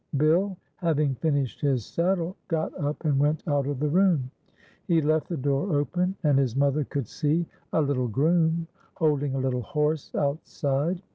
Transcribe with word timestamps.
Bill, 0.17 0.57
having 0.77 1.13
finished 1.13 1.61
his 1.61 1.85
saddle, 1.85 2.35
got 2.47 2.73
up 2.79 3.05
and 3.05 3.19
went 3.19 3.47
out 3.47 3.67
of 3.67 3.79
the 3.79 3.87
room. 3.87 4.31
He 4.87 4.99
left 4.99 5.29
the 5.29 5.37
door 5.37 5.77
open, 5.77 6.15
and 6.23 6.39
his 6.39 6.55
mother 6.55 6.83
could 6.83 7.07
see 7.07 7.45
a 7.71 7.83
little 7.83 8.07
groom 8.07 8.65
holding 8.95 9.35
a 9.35 9.39
little 9.39 9.61
horse 9.61 10.15
outside. 10.15 11.03